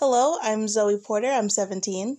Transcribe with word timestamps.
Hello, 0.00 0.38
I'm 0.40 0.66
Zoe 0.66 0.96
Porter. 0.96 1.26
I'm 1.26 1.50
17. 1.50 2.16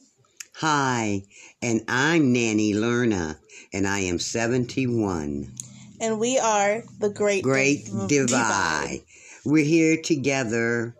Hi, 0.58 1.24
and 1.64 1.82
I'm 1.88 2.32
Nanny 2.32 2.76
Lerna, 2.76 3.40
and 3.74 3.88
I 3.88 4.02
am 4.02 4.20
71. 4.20 5.52
And 6.00 6.20
we 6.20 6.38
are 6.38 6.84
the 7.00 7.10
Great 7.10 7.44
Great 7.44 7.86
Div- 7.86 8.28
Divide. 8.28 9.02
We're 9.44 9.66
here 9.66 10.00
together, 10.00 10.96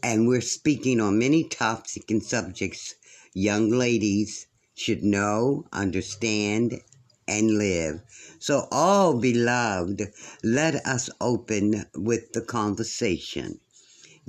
and 0.00 0.28
we're 0.28 0.42
speaking 0.42 1.00
on 1.00 1.18
many 1.18 1.42
topics 1.42 1.98
and 2.08 2.22
subjects 2.22 2.94
young 3.34 3.70
ladies 3.70 4.46
should 4.76 5.02
know, 5.02 5.64
understand, 5.72 6.82
and 7.26 7.58
live. 7.58 8.00
So, 8.38 8.68
all 8.70 9.18
beloved, 9.18 10.02
let 10.44 10.76
us 10.86 11.10
open 11.20 11.84
with 11.96 12.32
the 12.32 12.42
conversation. 12.42 13.58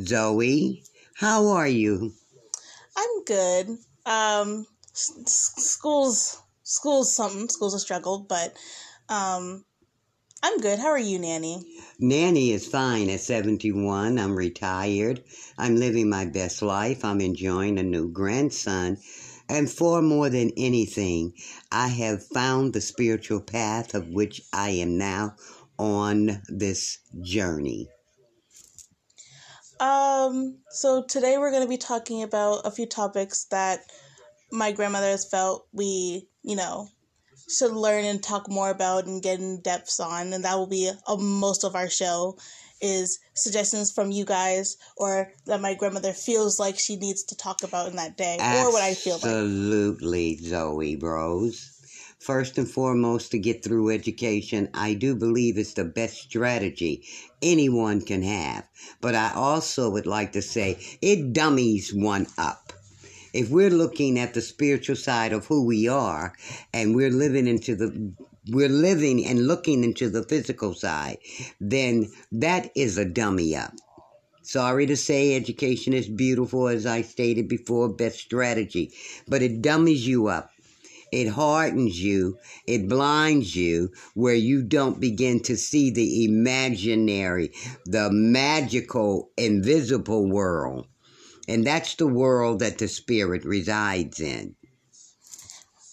Zoe, 0.01 0.83
how 1.15 1.47
are 1.49 1.67
you? 1.67 2.13
I'm 2.97 3.23
good. 3.25 3.69
Um, 4.05 4.65
s- 4.93 5.53
school's 5.57 6.41
school's 6.63 7.15
something. 7.15 7.49
School's 7.49 7.73
a 7.73 7.79
struggle, 7.79 8.19
but 8.19 8.55
um, 9.09 9.65
I'm 10.43 10.59
good. 10.59 10.79
How 10.79 10.89
are 10.89 10.99
you, 10.99 11.19
Nanny? 11.19 11.65
Nanny 11.99 12.51
is 12.51 12.67
fine 12.67 13.09
at 13.09 13.21
71. 13.21 14.17
I'm 14.19 14.35
retired. 14.35 15.23
I'm 15.57 15.75
living 15.77 16.09
my 16.09 16.25
best 16.25 16.61
life. 16.61 17.03
I'm 17.05 17.21
enjoying 17.21 17.79
a 17.79 17.83
new 17.83 18.09
grandson. 18.09 18.97
And 19.49 19.69
far 19.69 20.01
more 20.01 20.29
than 20.29 20.51
anything, 20.57 21.33
I 21.71 21.87
have 21.89 22.25
found 22.27 22.73
the 22.73 22.81
spiritual 22.81 23.41
path 23.41 23.93
of 23.93 24.07
which 24.07 24.41
I 24.53 24.69
am 24.71 24.97
now 24.97 25.35
on 25.77 26.41
this 26.47 26.99
journey. 27.21 27.89
Um, 29.83 30.59
so 30.69 31.03
today 31.03 31.37
we're 31.37 31.51
going 31.51 31.63
to 31.63 31.67
be 31.67 31.75
talking 31.77 32.23
about 32.23 32.61
a 32.63 32.71
few 32.71 32.85
topics 32.85 33.47
that 33.51 33.79
my 34.49 34.71
grandmother 34.71 35.07
has 35.07 35.27
felt 35.29 35.67
we, 35.73 36.29
you 36.41 36.55
know, 36.55 36.87
should 37.49 37.73
learn 37.73 38.05
and 38.05 38.23
talk 38.23 38.49
more 38.49 38.69
about 38.69 39.07
and 39.07 39.21
get 39.21 39.39
in 39.39 39.59
depths 39.61 39.99
on, 39.99 40.31
and 40.31 40.45
that 40.45 40.55
will 40.55 40.69
be 40.69 40.89
uh, 41.05 41.17
most 41.17 41.65
of 41.65 41.75
our 41.75 41.89
show 41.89 42.37
is 42.81 43.19
suggestions 43.33 43.91
from 43.91 44.09
you 44.11 44.23
guys 44.23 44.77
or 44.95 45.33
that 45.47 45.59
my 45.59 45.73
grandmother 45.73 46.13
feels 46.13 46.59
like 46.59 46.79
she 46.79 46.95
needs 46.95 47.23
to 47.23 47.35
talk 47.35 47.63
about 47.63 47.89
in 47.89 47.97
that 47.97 48.15
day 48.15 48.37
or 48.39 48.71
what 48.71 48.83
I 48.83 48.93
feel 48.93 49.15
like. 49.15 49.25
Absolutely, 49.25 50.37
Zoe 50.37 50.95
Rose. 50.95 51.72
First 52.23 52.57
and 52.57 52.71
foremost, 52.71 53.31
to 53.31 53.37
get 53.37 53.65
through 53.65 53.89
education, 53.89 54.69
I 54.73 54.93
do 54.93 55.13
believe 55.13 55.57
it's 55.57 55.73
the 55.73 55.83
best 55.83 56.21
strategy 56.21 57.03
anyone 57.41 57.99
can 57.99 58.21
have. 58.23 58.63
But 59.01 59.13
I 59.13 59.33
also 59.35 59.89
would 59.89 60.05
like 60.05 60.31
to 60.31 60.41
say 60.41 60.79
it 61.01 61.33
dummies 61.33 61.93
one 61.93 62.27
up. 62.37 62.71
If 63.33 63.49
we're 63.49 63.69
looking 63.69 64.17
at 64.17 64.33
the 64.33 64.41
spiritual 64.41 64.95
side 64.95 65.33
of 65.33 65.47
who 65.47 65.65
we 65.65 65.89
are 65.89 66.33
and 66.73 66.95
we're 66.95 67.11
living 67.11 67.45
into 67.45 67.75
the 67.75 68.13
we're 68.47 68.69
living 68.69 69.25
and 69.25 69.45
looking 69.45 69.83
into 69.83 70.09
the 70.09 70.23
physical 70.23 70.73
side, 70.73 71.17
then 71.59 72.09
that 72.31 72.71
is 72.73 72.97
a 72.97 73.03
dummy 73.03 73.53
up. 73.53 73.73
Sorry 74.43 74.85
to 74.85 74.95
say, 74.95 75.35
education 75.35 75.93
is 75.93 76.07
beautiful, 76.07 76.69
as 76.69 76.85
I 76.85 77.01
stated 77.01 77.49
before, 77.49 77.89
best 77.89 78.19
strategy, 78.19 78.93
but 79.27 79.41
it 79.41 79.61
dummies 79.61 80.07
you 80.07 80.27
up. 80.27 80.52
It 81.13 81.29
hardens 81.29 82.01
you, 82.01 82.39
it 82.65 82.89
blinds 82.89 83.55
you, 83.55 83.91
where 84.15 84.33
you 84.33 84.63
don't 84.63 84.99
begin 84.99 85.41
to 85.43 85.55
see 85.55 85.91
the 85.91 86.25
imaginary, 86.25 87.51
the 87.85 88.09
magical, 88.11 89.29
invisible 89.37 90.27
world. 90.27 90.87
And 91.47 91.67
that's 91.67 91.93
the 91.95 92.07
world 92.07 92.59
that 92.59 92.79
the 92.79 92.87
spirit 92.87 93.45
resides 93.45 94.19
in. 94.19 94.55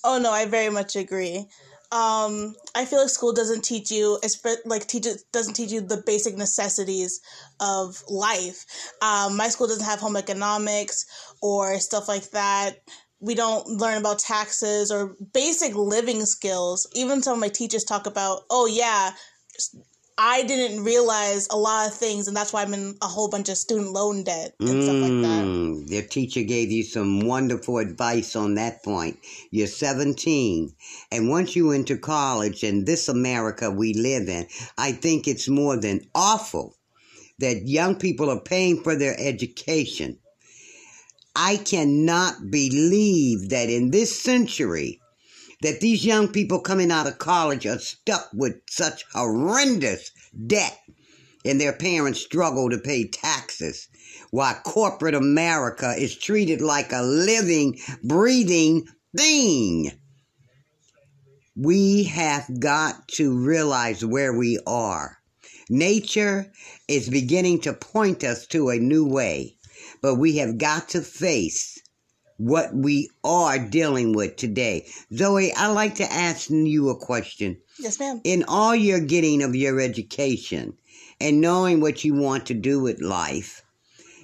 Oh 0.03 0.19
no, 0.19 0.33
I 0.33 0.47
very 0.47 0.71
much 0.71 0.97
agree. 0.97 1.47
Um, 1.93 2.55
I 2.75 2.87
feel 2.87 3.01
like 3.01 3.11
school 3.11 3.35
doesn't 3.35 3.63
teach 3.63 3.91
you, 3.91 4.19
like 4.65 4.87
teaches 4.87 5.25
doesn't 5.33 5.55
teach 5.55 5.71
you 5.71 5.83
the 5.83 6.03
basic 6.07 6.35
necessities 6.35 7.21
of 7.61 8.03
life. 8.09 8.65
Um, 9.03 9.37
my 9.37 9.49
school 9.49 9.67
doesn't 9.67 9.85
have 9.85 10.01
home 10.01 10.17
economics 10.17 11.05
or 11.43 11.79
stuff 11.79 12.09
like 12.09 12.31
that. 12.31 12.79
We 13.21 13.35
don't 13.35 13.67
learn 13.69 13.99
about 13.99 14.19
taxes 14.19 14.91
or 14.91 15.15
basic 15.33 15.75
living 15.75 16.25
skills. 16.25 16.89
Even 16.95 17.23
some 17.23 17.35
of 17.35 17.41
my 17.41 17.49
teachers 17.49 17.85
talk 17.85 18.07
about, 18.07 18.43
oh 18.51 18.67
yeah, 18.67 19.13
I 20.23 20.43
didn't 20.43 20.85
realize 20.85 21.49
a 21.51 21.57
lot 21.57 21.89
of 21.89 21.95
things, 21.95 22.29
and 22.29 22.37
that's 22.37 22.53
why 22.53 22.61
I'm 22.61 22.75
in 22.75 22.95
a 23.01 23.07
whole 23.07 23.31
bunch 23.31 23.49
of 23.49 23.57
student 23.57 23.93
loan 23.93 24.23
debt 24.23 24.55
and 24.61 24.83
stuff 24.83 25.01
like 25.01 25.23
that. 25.23 25.45
Mm, 25.45 25.91
Your 25.91 26.03
teacher 26.03 26.43
gave 26.43 26.71
you 26.71 26.83
some 26.83 27.21
wonderful 27.21 27.79
advice 27.79 28.37
on 28.37 28.55
that 28.57 28.83
point. 28.83 29.19
You're 29.51 29.67
17, 29.67 30.75
and 31.11 31.31
once 31.31 31.57
you 31.57 31.73
enter 31.73 31.97
college 31.97 32.63
in 32.63 32.85
this 32.85 33.09
America 33.09 33.71
we 33.71 33.95
live 33.95 34.29
in, 34.29 34.47
I 34.77 34.93
think 34.93 35.27
it's 35.27 35.49
more 35.49 35.79
than 35.79 36.03
awful 36.15 36.77
that 37.39 37.67
young 37.67 37.97
people 37.97 38.29
are 38.29 38.41
paying 38.41 38.83
for 38.83 38.97
their 38.97 39.17
education. 39.19 40.19
I 41.35 41.57
cannot 41.57 42.51
believe 42.51 43.51
that 43.51 43.71
in 43.71 43.91
this 43.91 44.21
century 44.21 45.01
that 45.63 45.81
these 45.81 46.05
young 46.05 46.29
people 46.29 46.61
coming 46.61 46.91
out 46.91 47.07
of 47.07 47.19
college 47.19 47.67
are 47.67 47.79
stuck 47.79 48.31
with 48.33 48.57
such 48.69 49.05
horrendous 49.13 50.11
debt 50.47 50.79
and 51.45 51.61
their 51.61 51.73
parents 51.73 52.21
struggle 52.21 52.71
to 52.71 52.79
pay 52.79 53.07
taxes 53.07 53.89
while 54.31 54.55
corporate 54.65 55.15
America 55.15 55.95
is 55.97 56.17
treated 56.17 56.61
like 56.61 56.93
a 56.93 57.03
living, 57.03 57.79
breathing 58.03 58.87
thing. 59.17 59.93
We 61.57 62.05
have 62.05 62.61
got 62.61 63.09
to 63.09 63.37
realize 63.37 64.05
where 64.05 64.33
we 64.33 64.59
are. 64.67 65.19
Nature 65.69 66.51
is 66.89 67.09
beginning 67.09 67.61
to 67.61 67.73
point 67.73 68.25
us 68.25 68.47
to 68.49 68.71
a 68.71 68.79
new 68.79 69.05
way, 69.05 69.57
but 70.01 70.17
we 70.17 70.37
have 70.39 70.59
got 70.59 70.89
to 70.91 71.01
face 71.01 71.79
what 72.41 72.75
we 72.75 73.11
are 73.23 73.59
dealing 73.59 74.15
with 74.15 74.37
today. 74.37 74.87
Zoe, 75.15 75.53
I'd 75.53 75.75
like 75.75 75.97
to 75.97 76.11
ask 76.11 76.49
you 76.49 76.89
a 76.89 76.97
question. 76.97 77.59
Yes, 77.79 78.01
ma'am. 78.01 78.23
In 78.25 78.45
all 78.49 78.75
your 78.75 79.01
getting 79.01 79.43
of 79.43 79.55
your 79.55 79.79
education 79.79 80.73
and 81.21 81.41
knowing 81.41 81.81
what 81.81 82.03
you 82.03 82.15
want 82.15 82.47
to 82.47 82.55
do 82.55 82.81
with 82.81 83.03
life, 83.03 83.63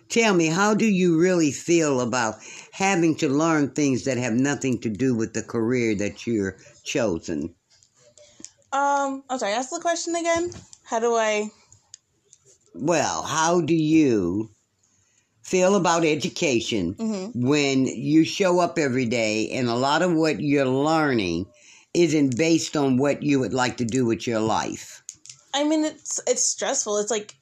tell 0.09 0.33
me, 0.33 0.47
how 0.47 0.73
do 0.73 0.87
you 0.87 1.19
really 1.19 1.53
feel 1.53 2.01
about 2.01 2.37
having 2.73 3.17
to 3.17 3.29
learn 3.29 3.71
things 3.71 4.05
that 4.05 4.17
have 4.17 4.33
nothing 4.33 4.81
to 4.81 4.89
do 4.89 5.15
with 5.15 5.35
the 5.35 5.43
career 5.43 5.95
that 5.97 6.27
you're 6.27 6.57
chosen? 6.85 7.55
Um, 8.73 9.25
I'm 9.29 9.39
sorry. 9.39 9.53
Ask 9.53 9.71
the 9.71 9.81
question 9.81 10.15
again. 10.17 10.51
How 10.85 11.01
do 11.01 11.15
I? 11.15 11.51
Well, 12.75 13.23
how 13.23 13.61
do 13.61 13.75
you 13.75 14.51
feel 15.47 15.77
about 15.77 16.05
education 16.05 16.95
Mm-hmm. 16.95 17.47
when 17.47 17.87
you 17.87 18.25
show 18.25 18.59
up 18.59 18.79
every 18.79 19.07
day 19.07 19.51
and 19.53 19.69
a 19.69 19.75
lot 19.75 20.03
of 20.03 20.13
what 20.13 20.41
you're 20.41 20.65
learning 20.65 21.47
isn't 21.95 22.37
based 22.37 22.77
on 22.77 22.97
what 22.97 23.23
you 23.23 23.39
would 23.41 23.55
like 23.55 23.77
to 23.77 23.85
do 23.85 24.05
with 24.05 24.27
your 24.27 24.41
life? 24.41 25.03
I 25.55 25.63
mean, 25.65 25.85
it's 25.85 26.21
it's 26.27 26.51
stressful. 26.51 26.99
It's 26.99 27.11
like 27.11 27.35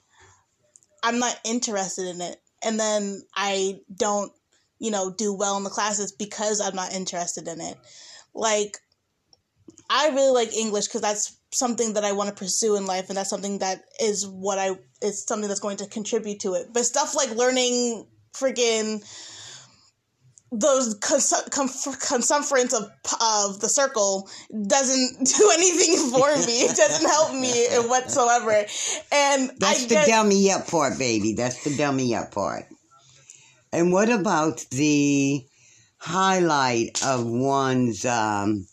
I'm 1.02 1.18
not 1.18 1.40
interested 1.44 2.06
in 2.06 2.20
it, 2.20 2.36
and 2.62 2.78
then 2.78 3.22
I 3.34 3.80
don't, 3.94 4.32
you 4.78 4.90
know, 4.90 5.10
do 5.10 5.34
well 5.34 5.56
in 5.56 5.64
the 5.64 5.70
classes 5.70 6.12
because 6.12 6.60
I'm 6.60 6.76
not 6.76 6.94
interested 6.94 7.48
in 7.48 7.60
it. 7.60 7.76
Like, 8.34 8.78
I 9.88 10.08
really 10.10 10.32
like 10.32 10.54
English 10.54 10.86
because 10.86 11.00
that's 11.00 11.36
something 11.54 11.94
that 11.94 12.04
I 12.04 12.12
want 12.12 12.28
to 12.28 12.34
pursue 12.34 12.76
in 12.76 12.86
life, 12.86 13.08
and 13.08 13.16
that's 13.16 13.30
something 13.30 13.58
that 13.58 13.82
is 14.00 14.26
what 14.26 14.58
I 14.58 14.72
is 15.02 15.24
something 15.24 15.48
that's 15.48 15.60
going 15.60 15.78
to 15.78 15.86
contribute 15.86 16.40
to 16.40 16.54
it. 16.54 16.68
But 16.72 16.84
stuff 16.84 17.14
like 17.14 17.34
learning 17.34 18.06
freaking 18.34 19.04
those 20.52 20.94
cons- 20.94 21.34
com- 21.50 21.68
consumptions 22.00 22.72
of 22.74 22.84
of 23.20 23.60
the 23.60 23.68
circle 23.68 24.28
doesn't 24.66 25.26
do 25.38 25.50
anything 25.54 26.10
for 26.10 26.36
me. 26.46 26.62
It 26.62 26.76
doesn't 26.76 27.08
help 27.08 27.32
me 27.34 27.66
whatsoever. 27.88 28.64
And 29.12 29.50
That's 29.58 29.84
I 29.84 29.88
the 29.88 29.94
get, 29.94 30.08
dummy 30.08 30.50
up 30.50 30.68
part, 30.68 30.98
baby. 30.98 31.34
That's 31.34 31.64
the 31.64 31.76
dummy 31.76 32.14
up 32.14 32.32
part. 32.32 32.66
And 33.72 33.92
what 33.92 34.08
about 34.08 34.64
the 34.70 35.44
highlight 35.98 37.04
of 37.04 37.26
one's 37.26 38.04
um, 38.04 38.66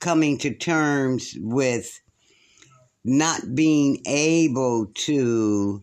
coming 0.00 0.38
to 0.38 0.54
terms 0.54 1.34
with 1.40 2.00
not 3.04 3.54
being 3.54 4.02
able 4.06 4.86
to 4.94 5.82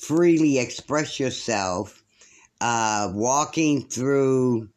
freely 0.00 0.58
express 0.58 1.18
yourself, 1.18 2.02
uh, 2.60 3.10
walking 3.14 3.86
through 3.88 4.68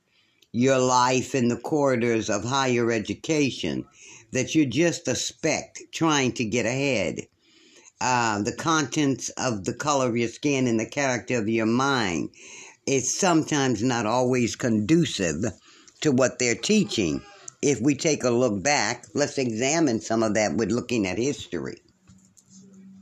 your 0.51 0.79
life 0.79 1.35
in 1.35 1.49
the 1.49 1.57
corridors 1.57 2.29
of 2.29 2.43
higher 2.43 2.91
education, 2.91 3.85
that 4.31 4.55
you're 4.55 4.65
just 4.65 5.07
a 5.07 5.15
speck 5.15 5.79
trying 5.91 6.31
to 6.31 6.45
get 6.45 6.65
ahead? 6.65 7.27
uh, 7.99 8.41
the 8.41 8.51
contents 8.51 9.29
of 9.29 9.65
the 9.65 9.73
color 9.73 10.07
of 10.07 10.17
your 10.17 10.27
skin 10.27 10.67
and 10.67 10.79
the 10.79 10.85
character 10.85 11.37
of 11.37 11.49
your 11.49 11.65
mind 11.65 12.29
is 12.85 13.17
sometimes 13.17 13.83
not 13.83 14.05
always 14.05 14.55
conducive 14.55 15.43
to 16.01 16.11
what 16.11 16.39
they're 16.39 16.55
teaching. 16.55 17.21
If 17.61 17.81
we 17.81 17.95
take 17.95 18.23
a 18.23 18.29
look 18.29 18.61
back, 18.61 19.05
let's 19.13 19.37
examine 19.37 20.01
some 20.01 20.23
of 20.23 20.35
that 20.35 20.55
with 20.55 20.71
looking 20.71 21.07
at 21.07 21.17
history. 21.17 21.81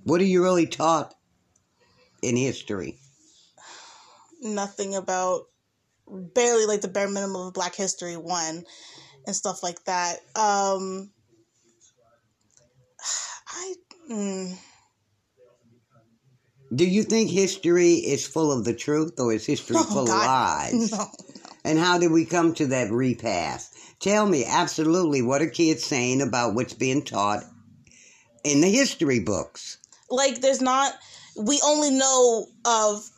What 0.03 0.21
are 0.21 0.25
you 0.25 0.43
really 0.43 0.67
taught 0.67 1.13
in 2.21 2.37
history? 2.37 2.97
Nothing 4.41 4.95
about 4.95 5.43
barely 6.07 6.65
like 6.65 6.81
the 6.81 6.87
bare 6.87 7.09
minimum 7.09 7.47
of 7.47 7.53
Black 7.53 7.75
History 7.75 8.15
one 8.15 8.63
and 9.25 9.35
stuff 9.35 9.63
like 9.63 9.83
that. 9.85 10.17
Um, 10.35 11.11
I. 13.47 13.73
Mm, 14.11 14.57
Do 16.73 16.85
you 16.85 17.03
think 17.03 17.29
history 17.31 17.93
is 17.93 18.27
full 18.27 18.51
of 18.51 18.65
the 18.65 18.73
truth 18.73 19.13
or 19.19 19.33
is 19.33 19.45
history 19.45 19.77
Oh, 19.79 19.83
full 19.83 20.05
God. 20.05 20.21
of 20.21 20.27
lies? 20.27 20.91
no. 20.97 21.05
And 21.63 21.79
how 21.79 21.97
did 21.97 22.11
we 22.11 22.25
come 22.25 22.53
to 22.55 22.67
that 22.67 22.91
repass? 22.91 23.71
Tell 24.05 24.27
me 24.27 24.45
absolutely 24.45 25.23
what 25.23 25.41
are 25.41 25.49
kids 25.49 25.83
saying 25.83 26.21
about 26.21 26.53
what's 26.53 26.75
being 26.75 27.01
taught 27.01 27.43
in 28.43 28.61
the 28.61 28.69
history 28.69 29.19
books? 29.19 29.79
Like, 30.11 30.41
there's 30.41 30.61
not. 30.61 30.93
We 31.35 31.59
only 31.65 31.89
know 31.89 32.45
of 32.65 33.09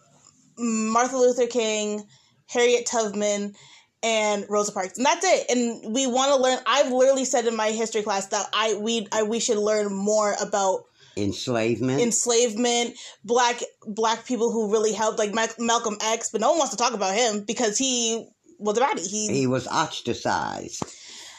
Martin 0.57 1.19
Luther 1.19 1.45
King, 1.45 2.07
Harriet 2.45 2.86
Tubman, 2.86 3.54
and 4.01 4.45
Rosa 4.48 4.72
Parks, 4.72 4.95
and 4.95 5.06
that's 5.06 5.25
it. 5.25 5.51
And 5.51 5.94
we 5.94 6.07
want 6.07 6.34
to 6.34 6.42
learn. 6.42 6.57
I've 6.66 6.89
literally 6.89 7.25
said 7.25 7.45
in 7.48 7.56
my 7.57 7.72
history 7.72 8.01
class 8.01 8.28
that 8.28 8.48
I 8.54 8.75
we 8.75 9.07
I 9.12 9.24
we 9.24 9.42
should 9.42 9.57
learn 9.57 9.94
more 9.94 10.36
about 10.42 10.86
Enslavement? 11.18 12.00
enslavement, 12.00 12.95
black 13.25 13.62
black 13.86 14.25
people 14.25 14.54
who 14.54 14.72
really 14.72 14.94
helped, 14.94 15.19
like 15.19 15.34
Mal- 15.34 15.48
Malcolm 15.60 15.98
X, 16.01 16.30
but 16.30 16.39
no 16.39 16.51
one 16.51 16.60
wants 16.60 16.72
to 16.72 16.78
talk 16.78 16.94
about 16.94 17.13
him 17.13 17.44
because 17.44 17.78
he 17.78 18.30
was 18.59 18.77
a 18.77 18.81
baddie. 18.81 19.07
He, 19.07 19.27
he 19.27 19.48
was 19.48 19.68
ostracized 19.68 20.83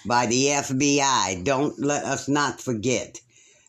by 0.07 0.27
the 0.27 0.47
FBI. 0.47 1.45
Don't 1.45 1.79
let 1.79 2.05
us 2.05 2.29
not 2.29 2.61
forget. 2.61 3.21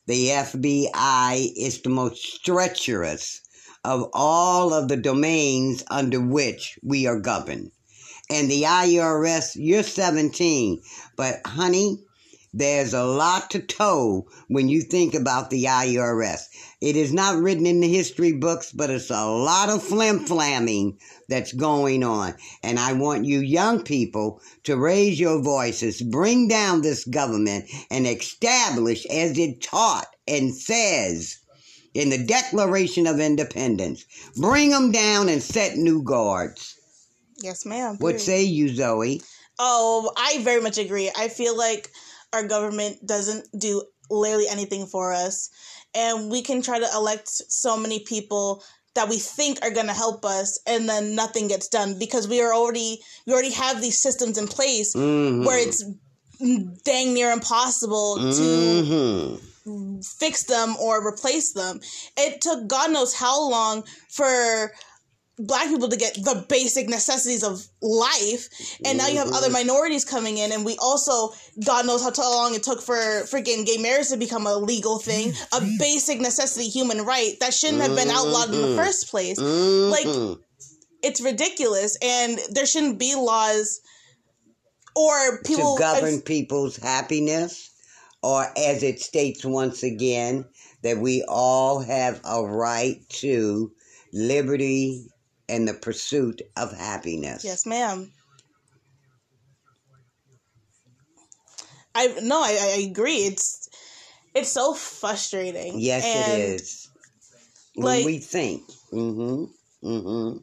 The 0.08 0.30
FBI 0.30 1.52
is 1.56 1.82
the 1.82 1.90
most 1.90 2.44
treacherous 2.44 3.42
of 3.84 4.10
all 4.14 4.74
of 4.74 4.88
the 4.88 4.98
domains 4.98 5.84
under 5.90 6.20
which 6.20 6.78
we 6.84 7.08
are 7.08 7.20
governed. 7.20 7.72
And 8.30 8.50
the 8.50 8.64
IRS, 8.64 9.52
you're 9.56 9.84
17, 9.84 10.82
but 11.16 11.42
honey, 11.46 12.04
there's 12.54 12.94
a 12.94 13.04
lot 13.04 13.52
to 13.52 13.60
toe 13.60 14.28
when 14.48 14.70
you 14.70 14.82
think 14.82 15.14
about 15.14 15.50
the 15.50 15.66
IRS. 15.66 16.42
It 16.82 16.96
is 16.96 17.14
not 17.14 17.38
written 17.38 17.68
in 17.68 17.80
the 17.80 17.88
history 17.88 18.32
books, 18.32 18.72
but 18.72 18.90
it's 18.90 19.12
a 19.12 19.26
lot 19.26 19.70
of 19.70 19.84
flim 19.84 20.26
flamming 20.26 20.98
that's 21.28 21.54
going 21.54 22.04
on. 22.04 22.36
And 22.64 22.80
I 22.80 22.94
want 22.94 23.26
you 23.26 23.40
young 23.40 23.84
people 23.84 24.42
to 24.64 24.78
raise 24.78 25.20
your 25.20 25.42
voices, 25.42 26.02
bring 26.02 26.48
down 26.48 26.82
this 26.82 27.06
government, 27.06 27.70
and 27.92 28.08
establish 28.08 29.06
as 29.06 29.38
it 29.38 29.62
taught 29.62 30.08
and 30.28 30.56
says 30.56 31.38
in 31.94 32.10
the 32.10 32.24
Declaration 32.24 33.06
of 33.08 33.20
Independence. 33.20 34.06
Bring 34.38 34.70
them 34.70 34.92
down 34.92 35.30
and 35.30 35.42
set 35.42 35.78
new 35.78 36.02
guards. 36.02 36.76
yes, 37.42 37.66
ma'am. 37.66 37.98
What 38.00 38.12
period. 38.12 38.22
say 38.22 38.44
you, 38.44 38.70
Zoe? 38.70 39.22
Oh, 39.60 40.12
I 40.18 40.42
very 40.44 40.62
much 40.62 40.78
agree. 40.78 41.12
I 41.16 41.28
feel 41.28 41.56
like 41.58 41.92
our 42.34 42.48
government 42.48 43.06
doesn't 43.06 43.48
do 43.58 43.84
literally 44.10 44.48
anything 44.50 44.86
for 44.86 45.14
us. 45.14 45.50
And 45.96 46.30
we 46.32 46.42
can 46.42 46.62
try 46.62 46.80
to 46.80 46.88
elect 46.96 47.28
so 47.28 47.78
many 47.78 48.00
people 48.00 48.64
that 48.96 49.10
we 49.10 49.18
think 49.18 49.60
are 49.62 49.72
going 49.72 49.88
to 49.88 49.94
help 49.94 50.26
us 50.26 50.60
and 50.66 50.90
then 50.90 51.16
nothing 51.16 51.48
gets 51.48 51.68
done 51.68 51.98
because 52.00 52.28
we 52.28 52.42
are 52.42 52.54
already 52.54 53.00
we 53.26 53.34
already 53.34 53.52
have 53.52 53.82
these 53.82 54.02
systems 54.02 54.38
in 54.38 54.48
place 54.48 54.96
Mhm. 54.96 55.46
where 55.46 55.60
it's 55.60 55.84
dang 56.84 57.14
near 57.14 57.32
impossible 57.32 58.16
to 58.16 59.40
Mhm. 59.66 60.06
fix 60.06 60.44
them 60.44 60.76
or 60.78 61.06
replace 61.06 61.54
them. 61.54 61.80
It 62.18 62.42
took 62.42 62.68
God 62.68 62.92
knows 62.92 63.14
how 63.14 63.48
long 63.50 63.84
for 64.10 64.72
black 65.40 65.68
people 65.70 65.88
to 65.88 65.98
get 65.98 66.14
the 66.16 66.46
basic 66.50 66.90
necessities 66.90 67.44
of 67.44 67.66
life 67.82 68.50
and 68.86 68.98
now 68.98 69.08
you 69.08 69.18
have 69.18 69.30
other 69.30 69.48
mm-hmm. 69.48 69.54
minorities 69.54 70.04
coming 70.04 70.38
in 70.38 70.52
and 70.52 70.66
we 70.66 70.78
also 70.82 71.34
god 71.66 71.86
knows 71.86 72.04
how 72.04 72.12
long 72.20 72.54
it 72.54 72.62
took 72.62 72.82
for 72.82 72.96
freaking 73.24 73.66
gay 73.66 73.78
marriage 73.78 74.10
to 74.10 74.18
become 74.18 74.46
a 74.46 74.56
legal 74.56 75.00
thing 75.00 75.30
a 75.30 75.32
mm-hmm. 75.32 75.78
basic 75.80 76.20
necessity 76.20 76.68
human 76.68 77.06
right 77.06 77.36
that 77.40 77.54
shouldn't 77.54 77.82
have 77.82 77.96
been 77.96 78.10
outlawed 78.10 78.50
in 78.50 78.62
the 78.62 78.68
mm-hmm. 78.68 78.78
first 78.78 79.10
place. 79.10 79.40
Like 79.40 80.38
it's 81.04 81.22
ridiculous 81.22 81.98
and 82.02 82.40
there 82.52 82.66
shouldn't 82.66 83.00
be 83.00 83.16
laws 83.16 83.82
or 84.96 85.42
people 85.44 85.76
to 85.76 85.80
govern 85.80 86.22
people's 86.22 86.76
happiness, 86.78 87.70
or 88.22 88.46
as 88.58 88.84
it 88.84 89.00
states 89.00 89.46
once 89.46 89.84
again, 89.84 90.46
that 90.84 90.98
we 90.98 91.24
all 91.28 91.80
have 91.80 92.20
a 92.26 92.44
right 92.44 92.98
to 93.10 93.72
liberty 94.12 95.08
and 95.50 95.68
the 95.68 95.74
pursuit 95.74 96.42
of 96.56 96.72
happiness. 96.78 97.44
Yes, 97.44 97.66
ma'am. 97.66 98.12
I 101.96 102.08
no, 102.22 102.40
I, 102.42 102.76
I 102.78 102.88
agree. 102.90 103.26
It's 103.26 103.68
it's 104.36 104.52
so 104.52 104.74
frustrating. 104.74 105.80
Yes, 105.80 106.06
and 106.06 106.42
it 106.42 106.46
is. 106.46 106.90
When 107.76 107.86
like- 107.86 108.06
we 108.06 108.20
think. 108.20 108.64
Mm-hmm. 108.94 109.88
Mm-hmm. 109.88 110.38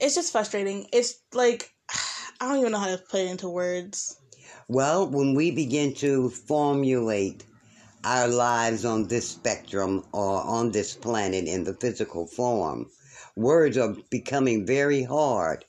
It's 0.00 0.14
just 0.14 0.32
frustrating. 0.32 0.86
It's 0.92 1.20
like 1.32 1.70
I 2.40 2.48
don't 2.48 2.58
even 2.58 2.72
know 2.72 2.78
how 2.78 2.94
to 2.94 3.02
put 3.10 3.20
it 3.20 3.30
into 3.30 3.48
words. 3.48 4.18
Well, 4.68 5.08
when 5.08 5.34
we 5.34 5.52
begin 5.52 5.94
to 5.94 6.30
formulate 6.30 7.44
our 8.04 8.28
lives 8.28 8.84
on 8.84 9.06
this 9.06 9.28
spectrum 9.28 10.04
or 10.12 10.42
on 10.42 10.72
this 10.72 10.94
planet 10.94 11.46
in 11.46 11.64
the 11.64 11.74
physical 11.74 12.26
form, 12.26 12.86
words 13.36 13.76
are 13.76 13.94
becoming 14.10 14.66
very 14.66 15.02
hard 15.02 15.64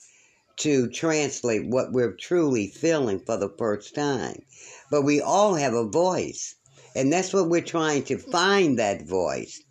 to 0.58 0.90
translate 0.90 1.68
what 1.68 1.92
we're 1.92 2.16
truly 2.16 2.68
feeling 2.68 3.20
for 3.20 3.38
the 3.38 3.54
first 3.58 3.94
time. 3.94 4.42
But 4.90 5.04
we 5.04 5.22
all 5.22 5.54
have 5.56 5.74
a 5.74 5.88
voice, 5.88 6.56
and 6.96 7.14
that's 7.14 7.34
what 7.34 7.50
we're 7.50 7.62
trying 7.62 8.04
to 8.04 8.18
find 8.18 8.80
that 8.80 9.08
voice 9.08 9.62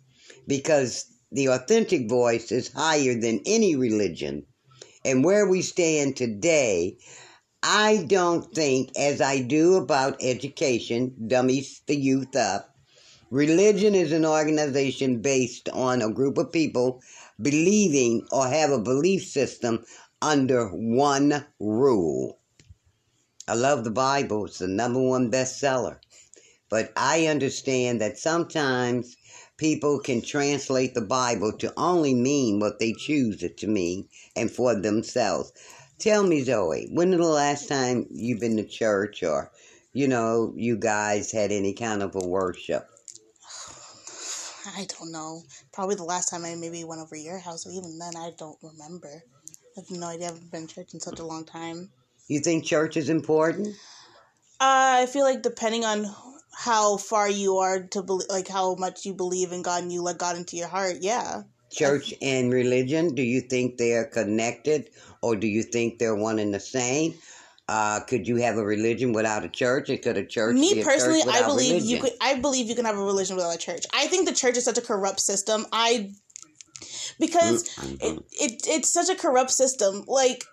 because 0.47 1.05
the 1.31 1.47
authentic 1.47 2.07
voice 2.07 2.51
is 2.51 2.71
higher 2.71 3.19
than 3.19 3.41
any 3.45 3.75
religion. 3.75 4.45
And 5.03 5.25
where 5.25 5.47
we 5.47 5.61
stand 5.61 6.15
today, 6.15 6.97
I 7.63 8.05
don't 8.07 8.53
think, 8.53 8.91
as 8.97 9.19
I 9.19 9.41
do 9.41 9.75
about 9.75 10.21
education, 10.21 11.15
dummies 11.27 11.81
the 11.87 11.97
youth 11.97 12.35
up. 12.35 12.73
Religion 13.29 13.93
is 13.93 14.13
an 14.13 14.25
organization 14.25 15.21
based 15.21 15.67
on 15.69 16.01
a 16.01 16.13
group 16.13 16.37
of 16.37 16.51
people 16.51 17.01
believing 17.41 18.27
or 18.31 18.47
have 18.47 18.71
a 18.71 18.79
belief 18.79 19.23
system 19.23 19.85
under 20.21 20.69
one 20.69 21.45
rule. 21.59 22.39
I 23.47 23.53
love 23.53 23.83
the 23.83 23.91
Bible, 23.91 24.45
it's 24.45 24.59
the 24.59 24.67
number 24.67 25.01
one 25.01 25.31
bestseller. 25.31 25.99
But 26.69 26.91
I 26.97 27.27
understand 27.27 28.01
that 28.01 28.17
sometimes 28.17 29.15
people 29.55 29.99
can 29.99 30.21
translate 30.21 30.93
the 30.93 31.01
Bible 31.01 31.53
to 31.59 31.73
only 31.77 32.13
mean 32.13 32.59
what 32.59 32.79
they 32.79 32.93
choose 32.93 33.41
it 33.41 33.57
to 33.59 33.67
mean 33.67 34.09
and 34.35 34.51
for 34.51 34.75
themselves. 34.75 35.53
Tell 35.97 36.23
me, 36.23 36.43
Zoe, 36.43 36.89
when 36.91 37.11
was 37.11 37.19
the 37.19 37.25
last 37.25 37.69
time 37.69 38.05
you've 38.11 38.39
been 38.39 38.57
to 38.57 38.65
church 38.65 39.23
or, 39.23 39.51
you 39.93 40.07
know, 40.07 40.53
you 40.57 40.77
guys 40.77 41.31
had 41.31 41.51
any 41.51 41.73
kind 41.73 42.03
of 42.03 42.15
a 42.15 42.27
worship? 42.27 42.87
I 44.75 44.85
don't 44.99 45.11
know. 45.11 45.43
Probably 45.71 45.95
the 45.95 46.03
last 46.03 46.29
time 46.29 46.45
I 46.45 46.55
maybe 46.55 46.83
went 46.83 47.01
over 47.01 47.15
your 47.15 47.39
house, 47.39 47.65
or 47.65 47.71
even 47.71 47.97
then, 47.97 48.15
I 48.17 48.31
don't 48.37 48.57
remember. 48.61 49.23
I 49.77 49.79
have 49.79 49.91
no 49.91 50.07
idea. 50.07 50.27
I 50.27 50.31
haven't 50.31 50.51
been 50.51 50.67
to 50.67 50.75
church 50.75 50.93
in 50.93 50.99
such 50.99 51.19
a 51.19 51.25
long 51.25 51.45
time. 51.45 51.89
You 52.27 52.39
think 52.39 52.65
church 52.65 52.97
is 52.97 53.09
important? 53.09 53.69
Uh, 54.59 55.03
I 55.03 55.05
feel 55.05 55.23
like 55.23 55.43
depending 55.43 55.85
on 55.85 56.07
how 56.53 56.97
far 56.97 57.29
you 57.29 57.57
are 57.57 57.83
to 57.83 58.01
believe, 58.01 58.27
like 58.29 58.47
how 58.47 58.75
much 58.75 59.05
you 59.05 59.13
believe 59.13 59.51
in 59.51 59.61
God 59.61 59.83
and 59.83 59.91
you 59.91 60.01
let 60.01 60.17
God 60.17 60.35
into 60.35 60.57
your 60.57 60.67
heart, 60.67 60.97
yeah. 61.01 61.43
Church 61.71 62.13
and 62.21 62.51
religion, 62.51 63.13
do 63.13 63.21
you 63.21 63.41
think 63.41 63.77
they 63.77 63.93
are 63.93 64.05
connected 64.05 64.89
or 65.21 65.35
do 65.35 65.47
you 65.47 65.61
think 65.61 65.99
they're 65.99 66.15
one 66.15 66.39
and 66.39 66.53
the 66.53 66.59
same? 66.59 67.13
Uh, 67.69 67.99
could 68.01 68.27
you 68.27 68.37
have 68.37 68.57
a 68.57 68.63
religion 68.63 69.11
without 69.11 69.43
a 69.43 69.49
church? 69.49 69.89
And 69.89 70.01
could 70.01 70.17
a 70.17 70.25
church 70.25 70.55
be 70.55 70.61
Me 70.61 70.81
a 70.81 70.83
personally, 70.85 71.21
church 71.21 71.33
I 71.33 71.45
believe 71.45 71.83
you 71.83 71.99
could. 71.99 72.13
I 72.21 72.35
believe 72.35 72.67
you 72.67 72.75
can 72.75 72.85
have 72.85 72.97
a 72.97 73.03
religion 73.03 73.35
without 73.35 73.55
a 73.55 73.57
church. 73.57 73.85
I 73.93 74.07
think 74.07 74.27
the 74.27 74.33
church 74.33 74.55
is 74.55 74.63
such 74.63 74.77
a 74.77 74.81
corrupt 74.81 75.19
system. 75.19 75.65
I 75.73 76.11
because 77.19 77.67
Mm-hmm. 77.69 77.95
it, 78.01 78.23
it 78.31 78.67
it's 78.67 78.89
such 78.89 79.09
a 79.09 79.15
corrupt 79.15 79.51
system. 79.51 80.03
Like 80.07 80.45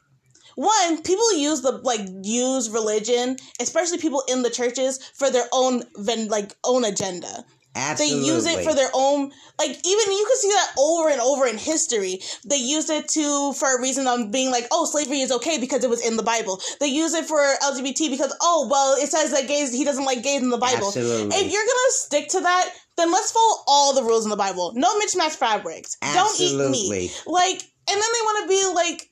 one, 0.57 1.03
people 1.03 1.37
use 1.37 1.63
the 1.63 1.73
like 1.73 2.01
use 2.23 2.71
religion, 2.71 3.37
especially 3.61 3.99
people 3.99 4.23
in 4.29 4.43
the 4.43 4.51
churches, 4.51 4.99
for 5.15 5.31
their 5.31 5.47
own 5.53 5.85
like 6.29 6.55
own 6.65 6.85
agenda. 6.85 7.45
Absolutely. 7.75 8.21
They 8.21 8.27
use 8.27 8.47
it 8.47 8.65
for 8.65 8.75
their 8.75 8.91
own, 8.95 9.33
like 9.59 9.71
even 9.71 10.13
you 10.13 10.27
can 10.27 10.37
see 10.37 10.51
that 10.51 10.75
over 10.79 11.09
and 11.09 11.21
over 11.21 11.47
in 11.47 11.59
history. 11.59 12.21
They 12.49 12.57
used 12.57 12.89
it 12.89 13.09
to 13.09 13.53
for 13.55 13.77
a 13.77 13.81
reason 13.81 14.07
of 14.07 14.31
being 14.31 14.51
like, 14.51 14.67
oh, 14.71 14.85
slavery 14.85 15.21
is 15.21 15.33
okay 15.33 15.59
because 15.59 15.83
it 15.83 15.91
was 15.91 16.05
in 16.07 16.17
the 16.17 16.23
Bible. 16.23 16.61
They 16.81 16.87
use 16.87 17.15
it 17.15 17.25
for 17.25 17.39
LGBT 17.39 18.11
because 18.11 18.35
oh, 18.41 18.69
well, 18.71 18.97
it 18.97 19.11
says 19.11 19.33
that 19.33 19.49
gays 19.49 19.73
he 19.73 19.85
doesn't 19.85 20.05
like 20.05 20.23
gays 20.23 20.43
in 20.43 20.51
the 20.51 20.59
Bible. 20.59 20.87
Absolutely. 20.89 21.37
If 21.37 21.53
you're 21.53 21.63
gonna 21.63 21.91
stick 21.91 22.29
to 22.29 22.41
that, 22.43 22.71
then 22.97 23.11
let's 23.11 23.33
follow 23.33 23.63
all 23.67 23.95
the 23.95 24.05
rules 24.05 24.25
in 24.25 24.31
the 24.31 24.37
Bible. 24.37 24.73
No 24.77 24.97
mismatched 24.99 25.37
fabrics. 25.37 25.97
Don't 26.01 26.41
eat 26.41 26.71
meat. 26.71 27.23
Like, 27.27 27.61
and 27.91 28.01
then 28.01 28.01
they 28.01 28.21
want 28.25 28.43
to 28.43 28.49
be 28.49 28.75
like, 28.75 29.11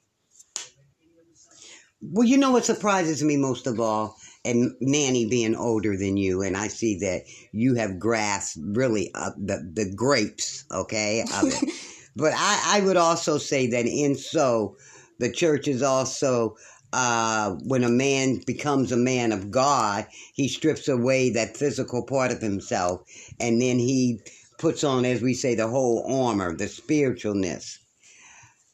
Well, 2.01 2.27
you 2.27 2.39
know 2.39 2.53
what 2.53 2.65
surprises 2.65 3.23
me 3.25 3.37
most 3.37 3.67
of 3.67 3.81
all, 3.81 4.17
and 4.45 4.75
Nanny 4.81 5.27
being 5.27 5.55
older 5.55 5.97
than 5.97 6.17
you, 6.17 6.43
and 6.43 6.57
I 6.57 6.69
see 6.69 6.99
that 6.99 7.23
you 7.53 7.75
have 7.75 7.99
grasped 7.99 8.59
really 8.63 9.11
uh, 9.15 9.31
the 9.37 9.69
the 9.73 9.93
grapes, 9.95 10.65
okay, 10.71 11.23
of 11.23 11.45
it. 11.45 11.71
but 12.17 12.33
I, 12.35 12.79
I 12.79 12.81
would 12.81 12.97
also 12.97 13.39
say 13.39 13.69
that 13.69 13.87
in 13.87 14.17
so, 14.17 14.77
the 15.19 15.31
church 15.31 15.69
is 15.69 15.83
also. 15.83 16.57
Uh, 16.95 17.53
when 17.65 17.85
a 17.85 17.89
man 17.89 18.39
becomes 18.47 18.93
a 18.93 18.99
man 18.99 19.33
of 19.33 19.51
God, 19.51 20.07
he 20.35 20.47
strips 20.47 20.89
away 20.89 21.31
that 21.31 21.57
physical 21.57 22.05
part 22.05 22.31
of 22.31 22.43
himself, 22.43 23.01
and 23.41 23.63
then 23.63 23.79
he 23.79 24.21
puts 24.59 24.85
on, 24.85 25.07
as 25.07 25.23
we 25.23 25.33
say, 25.33 25.55
the 25.55 25.69
whole 25.69 26.05
armor, 26.07 26.55
the 26.55 26.69
spiritualness. 26.69 27.79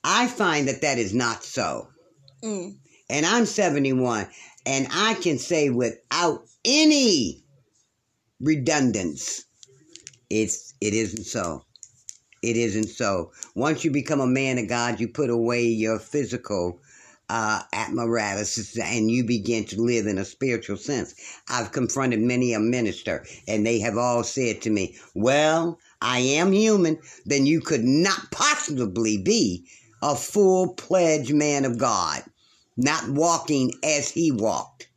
I 0.03 0.27
find 0.27 0.67
that 0.67 0.83
that 0.83 0.99
is 0.99 1.15
not 1.15 1.45
so 1.45 1.87
mm, 2.43 2.77
and 3.11 3.27
I'm 3.27 3.47
71, 3.47 4.29
and 4.69 4.87
I 4.93 5.15
can 5.15 5.39
say 5.39 5.71
without 5.71 6.43
any 6.63 7.43
redundance, 8.39 9.47
it's 10.29 10.75
it 10.83 10.93
isn't 10.93 11.25
so. 11.25 11.65
It 12.43 12.59
isn't 12.59 12.91
so. 12.91 13.33
Once 13.55 13.83
you 13.83 13.91
become 13.91 14.21
a 14.21 14.27
man 14.27 14.59
of 14.59 14.69
God, 14.69 15.01
you 15.01 15.09
put 15.09 15.31
away 15.31 15.65
your 15.65 15.99
physical 15.99 16.83
uh, 17.31 17.63
apparatus 17.73 18.79
and 18.79 19.11
you 19.11 19.25
begin 19.25 19.65
to 19.65 19.81
live 19.81 20.07
in 20.07 20.19
a 20.19 20.25
spiritual 20.25 20.77
sense. 20.77 21.15
I've 21.49 21.73
confronted 21.73 22.21
many 22.21 22.53
a 22.53 22.61
minister, 22.61 23.25
and 23.49 23.67
they 23.67 23.79
have 23.81 23.97
all 23.97 24.23
said 24.23 24.61
to 24.63 24.71
me, 24.71 24.99
Well, 25.15 25.79
I 26.03 26.19
am 26.19 26.53
human, 26.53 26.99
then 27.25 27.47
you 27.47 27.63
could 27.63 27.85
not 27.85 28.31
possibly 28.31 29.17
be 29.17 29.67
a 30.03 30.15
full 30.15 30.75
pledged 30.75 31.33
man 31.33 31.65
of 31.65 31.79
God 31.79 32.23
not 32.79 33.11
walking 33.11 33.73
as 33.83 34.09
he 34.09 34.33
walked. 34.33 34.89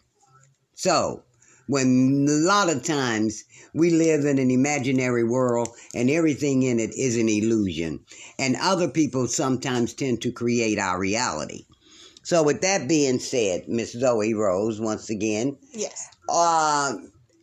So, 0.75 1.23
when 1.67 2.25
a 2.29 2.31
lot 2.31 2.69
of 2.69 2.83
times 2.83 3.43
we 3.73 3.89
live 3.89 4.25
in 4.25 4.37
an 4.39 4.51
imaginary 4.51 5.23
world 5.23 5.69
and 5.93 6.09
everything 6.09 6.63
in 6.63 6.79
it 6.79 6.93
is 6.95 7.17
an 7.17 7.27
illusion, 7.27 7.99
and 8.39 8.55
other 8.61 8.87
people 8.87 9.27
sometimes 9.27 9.93
tend 9.93 10.21
to 10.21 10.31
create 10.31 10.79
our 10.79 10.99
reality. 10.99 11.65
So, 12.23 12.43
with 12.43 12.61
that 12.61 12.87
being 12.87 13.19
said, 13.19 13.67
Miss 13.67 13.93
Zoe 13.93 14.33
Rose, 14.33 14.79
once 14.79 15.09
again, 15.09 15.57
yes, 15.73 16.07
uh, 16.29 16.93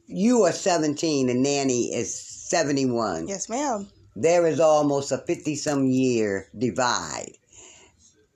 you 0.07 0.45
are 0.45 0.52
17 0.52 1.28
and 1.28 1.42
Nanny 1.42 1.92
is 1.95 2.14
71 2.49 3.28
yes, 3.28 3.49
ma'am. 3.49 3.88
there 4.16 4.47
is 4.47 4.59
almost 4.61 5.12
a 5.12 5.18
50 5.18 5.54
some 5.57 5.87
year 5.87 6.49
divide. 6.57 7.33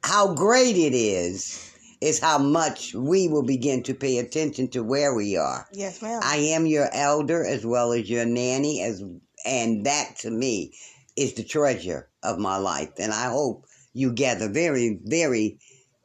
How 0.02 0.34
great 0.34 0.76
it 0.76 0.94
is, 0.94 1.71
is 2.02 2.18
how 2.18 2.36
much 2.36 2.94
we 2.94 3.28
will 3.28 3.44
begin 3.44 3.80
to 3.84 3.94
pay 3.94 4.18
attention 4.18 4.66
to 4.68 4.82
where 4.82 5.14
we 5.14 5.36
are. 5.36 5.68
Yes, 5.72 6.02
ma'am. 6.02 6.20
I 6.22 6.36
am 6.36 6.66
your 6.66 6.88
elder 6.92 7.46
as 7.46 7.64
well 7.64 7.92
as 7.92 8.10
your 8.10 8.26
nanny, 8.26 8.82
as 8.82 9.04
and 9.46 9.86
that 9.86 10.16
to 10.18 10.30
me 10.30 10.74
is 11.16 11.34
the 11.34 11.44
treasure 11.44 12.08
of 12.24 12.38
my 12.40 12.56
life. 12.56 12.90
And 12.98 13.12
I 13.12 13.30
hope 13.30 13.66
you 13.92 14.12
gather 14.12 14.48
very, 14.48 14.98
very 15.04 15.60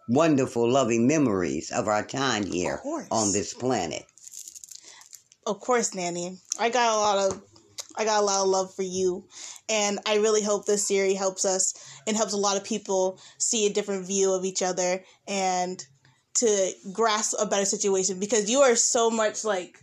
wonderful, 0.08 0.70
loving 0.70 1.08
memories 1.08 1.72
of 1.72 1.88
our 1.88 2.06
time 2.06 2.46
here 2.46 2.80
on 3.10 3.32
this 3.32 3.56
planet. 3.56 4.06
of 5.48 5.60
course, 5.60 5.96
Nanny. 5.96 6.38
I 6.60 6.70
got 6.70 6.94
a 6.94 7.00
lot 7.00 7.32
of 7.32 7.42
I 7.98 8.06
got 8.06 8.22
a 8.22 8.26
lot 8.26 8.44
of 8.44 8.48
love 8.50 8.74
for 8.76 8.84
you. 8.84 9.26
And 9.70 10.00
I 10.06 10.18
really 10.18 10.42
hope 10.44 10.66
this 10.66 10.88
series 10.88 11.18
helps 11.18 11.46
us 11.46 11.74
and 12.06 12.16
helps 12.16 12.34
a 12.34 12.38
lot 12.38 12.58
of 12.58 12.64
people 12.64 13.20
see 13.38 13.66
a 13.66 13.74
different 13.74 14.06
view 14.06 14.32
of 14.34 14.46
each 14.46 14.62
other 14.62 15.04
and 15.28 15.84
to 16.36 16.72
grasp 16.94 17.36
a 17.40 17.46
better 17.48 17.66
situation 17.66 18.20
because 18.20 18.50
you 18.50 18.60
are 18.60 18.76
so 18.76 19.10
much 19.10 19.44
like 19.44 19.80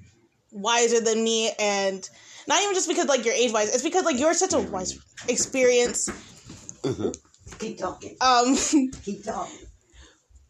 wiser 0.52 1.00
than 1.00 1.25
me 1.25 1.50
and 1.59 2.09
not 2.47 2.62
even 2.62 2.75
just 2.75 2.88
because 2.88 3.06
like 3.06 3.25
you're 3.25 3.35
age 3.35 3.52
wise, 3.52 3.75
it's 3.75 3.83
because 3.83 4.04
like 4.04 4.18
you're 4.21 4.35
such 4.35 4.52
a 4.52 4.61
wise 4.61 4.97
experience. 5.28 6.09
Keep 7.59 7.78
talking. 7.78 8.16
Um 8.21 8.56
Keep 9.04 9.25
talking. 9.25 9.66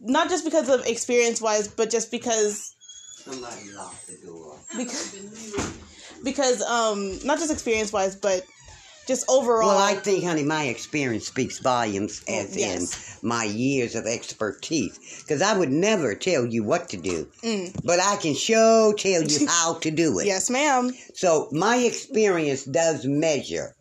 not 0.01 0.29
just 0.29 0.45
because 0.45 0.69
of 0.69 0.85
experience 0.87 1.41
wise, 1.41 1.69
but 1.69 1.91
just 1.91 2.11
because 2.11 2.75
Somebody 3.25 3.73
locked 3.73 4.07
the 4.07 4.19
door. 4.27 4.59
because 4.77 5.15
because 6.25 6.63
um 6.63 7.19
not 7.25 7.39
just 7.39 7.53
experience 7.53 7.93
wise, 7.93 8.17
but 8.17 8.45
just 9.07 9.25
overall. 9.29 9.69
Well, 9.69 9.79
I 9.79 9.97
think, 9.97 10.25
honey, 10.25 10.45
my 10.45 10.65
experience 10.65 11.27
speaks 11.27 11.59
volumes 11.59 12.23
as 12.27 12.57
Yes. 12.57 13.21
in 13.23 13.29
my 13.29 13.45
years 13.45 13.95
of 13.95 14.07
expertise. 14.07 14.99
Because 15.21 15.43
I 15.43 15.57
would 15.59 15.71
never 15.71 16.15
tell 16.15 16.47
you 16.47 16.65
what 16.65 16.89
to 16.89 16.97
do, 16.97 17.29
Mm. 17.43 17.77
but 17.85 18.01
I 18.01 18.17
can 18.17 18.35
show 18.35 18.95
tell 18.97 19.23
you 19.23 19.47
how 19.49 19.75
to 19.75 19.91
do 19.91 20.19
it. 20.21 20.27
yes, 20.27 20.49
ma'am. 20.49 20.95
So 21.15 21.49
my 21.53 21.77
experience 21.77 22.65
does 22.65 23.05
measure 23.05 23.75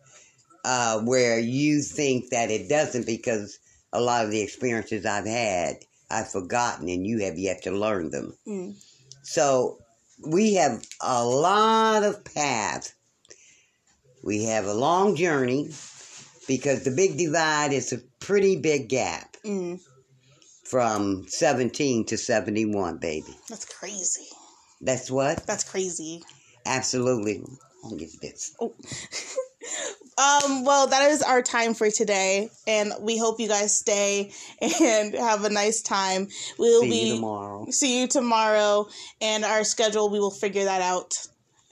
uh, 0.64 1.00
where 1.00 1.38
you 1.38 1.80
think 1.82 2.28
that 2.30 2.50
it 2.50 2.68
doesn't 2.68 3.06
because 3.06 3.58
a 3.94 4.00
lot 4.00 4.24
of 4.26 4.30
the 4.30 4.40
experiences 4.42 5.06
I've 5.06 5.26
had, 5.26 5.76
I've 6.10 6.30
forgotten 6.30 6.88
and 6.90 7.06
you 7.06 7.20
have 7.24 7.38
yet 7.38 7.62
to 7.62 7.70
learn 7.70 8.10
them. 8.10 8.36
Mm. 8.46 8.74
So 9.22 9.78
we 10.26 10.54
have 10.54 10.84
a 11.00 11.24
lot 11.24 12.02
of 12.02 12.24
paths. 12.24 12.94
We 14.22 14.44
have 14.44 14.66
a 14.66 14.74
long 14.74 15.16
journey 15.16 15.70
because 16.48 16.84
the 16.84 16.90
big 16.90 17.18
divide 17.18 17.72
is 17.72 17.92
a 17.92 17.98
pretty 18.20 18.56
big 18.56 18.88
gap 18.88 19.36
Mm. 19.44 19.80
from 20.64 21.26
17 21.28 22.06
to 22.06 22.16
71, 22.16 22.98
baby. 22.98 23.36
That's 23.48 23.64
crazy. 23.66 24.26
That's 24.80 25.10
what? 25.10 25.46
That's 25.46 25.64
crazy. 25.64 26.22
Absolutely. 26.66 27.42
I'll 27.84 27.96
get 27.96 28.10
this. 28.22 28.54
Oh. 28.60 28.74
um, 30.16 30.64
well, 30.64 30.86
that 30.86 31.10
is 31.10 31.22
our 31.22 31.42
time 31.42 31.74
for 31.74 31.90
today, 31.90 32.48
and 32.66 32.92
we 33.00 33.18
hope 33.18 33.40
you 33.40 33.48
guys 33.48 33.76
stay 33.78 34.32
and 34.60 35.14
have 35.14 35.44
a 35.44 35.50
nice 35.50 35.82
time. 35.82 36.28
We'll 36.58 36.82
See 36.82 36.90
be 36.90 37.08
you 37.08 37.14
tomorrow. 37.16 37.66
see 37.70 38.00
you 38.00 38.06
tomorrow, 38.08 38.86
and 39.20 39.44
our 39.44 39.64
schedule 39.64 40.08
we 40.10 40.20
will 40.20 40.30
figure 40.30 40.64
that 40.64 40.82
out. 40.82 41.14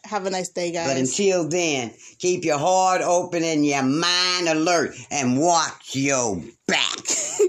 Have 0.05 0.27
a 0.27 0.31
nice 0.31 0.49
day, 0.49 0.73
guys. 0.73 0.89
But 0.89 0.97
until 0.97 1.49
then, 1.49 1.93
keep 2.19 2.45
your 2.45 2.59
heart 2.59 3.03
open 3.03 3.45
and 3.45 3.65
your 3.65 3.85
mind 3.85 4.49
alert 4.49 4.97
and 5.13 5.39
watch 5.41 5.95
your 5.95 6.43
back. 6.67 6.99